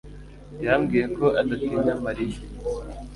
yambwiye 0.65 1.05
ko 1.17 1.25
adatinya 1.41 1.93
mariya 2.05 2.37